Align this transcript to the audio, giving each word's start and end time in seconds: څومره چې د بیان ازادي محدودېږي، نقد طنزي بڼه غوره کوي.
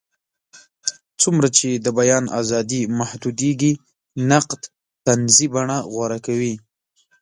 څومره 1.21 1.47
چې 1.57 1.69
د 1.85 1.87
بیان 1.99 2.25
ازادي 2.41 2.81
محدودېږي، 2.99 3.73
نقد 4.31 4.61
طنزي 5.05 5.47
بڼه 5.53 5.77
غوره 5.91 6.19
کوي. 6.25 6.53